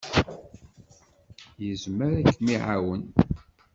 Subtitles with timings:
[1.63, 3.03] Yezmer ad kem-iɛawen.